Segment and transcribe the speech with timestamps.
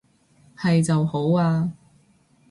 [0.57, 1.73] 係就好啊